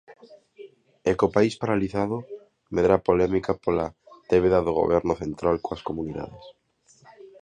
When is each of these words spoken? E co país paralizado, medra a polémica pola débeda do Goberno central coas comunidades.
E 1.09 1.11
co 1.19 1.33
país 1.35 1.53
paralizado, 1.61 2.17
medra 2.75 2.93
a 2.97 3.03
polémica 3.07 3.51
pola 3.63 3.87
débeda 4.31 4.59
do 4.65 4.71
Goberno 4.79 5.13
central 5.23 5.55
coas 5.65 5.81
comunidades. 5.89 6.45